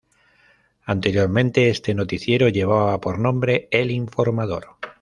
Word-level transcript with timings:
Anteriormente 0.85 1.69
este 1.69 1.93
noticiero 1.93 2.47
llevaba 2.49 2.99
por 2.99 3.19
nombre 3.19 3.67
El 3.69 3.91
informador. 3.91 4.77